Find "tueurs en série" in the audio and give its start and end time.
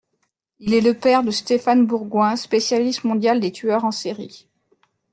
3.51-4.47